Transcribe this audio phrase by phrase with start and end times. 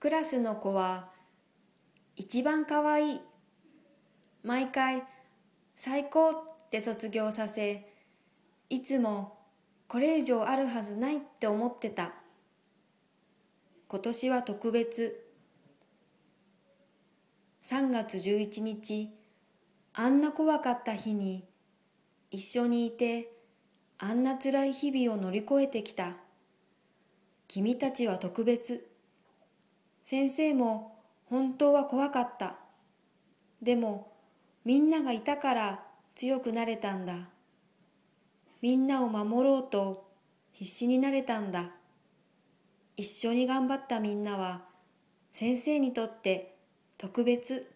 [0.00, 1.10] クラスの子は
[2.16, 3.20] 一番かわいい。
[4.42, 5.02] 毎回
[5.76, 6.34] 最高っ
[6.70, 7.86] て卒業させ、
[8.70, 9.38] いつも
[9.88, 12.14] これ以上あるはずないって思ってた。
[13.88, 15.22] 今年は特別。
[17.62, 19.10] 3月11日、
[19.92, 21.44] あんな怖かった日に
[22.30, 23.32] 一緒にいて
[23.98, 26.16] あんな辛い日々を乗り越えてきた。
[27.48, 28.89] 君たちは特別。
[30.02, 32.58] 先生も本当は怖かった。
[33.62, 34.12] でも
[34.64, 35.84] みんながいたから
[36.14, 37.28] 強くなれたんだ。
[38.62, 40.10] みんなを守ろうと
[40.52, 41.70] 必死になれたんだ。
[42.96, 44.62] 一緒に頑張ったみんなは
[45.32, 46.56] 先生にとって
[46.98, 47.70] 特別